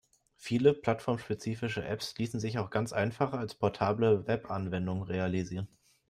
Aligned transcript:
Viele 0.35 0.73
plattformspezifische 0.73 1.85
Apps 1.85 2.17
ließen 2.17 2.39
sich 2.39 2.57
auch 2.57 2.71
ganz 2.71 2.91
einfach 2.91 3.33
als 3.33 3.53
portable 3.53 4.25
Webanwendung 4.25 5.03
realisieren. 5.03 5.67